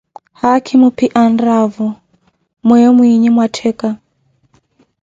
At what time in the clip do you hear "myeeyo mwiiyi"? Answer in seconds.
2.65-3.29